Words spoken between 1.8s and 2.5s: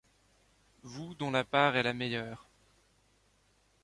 la meilleure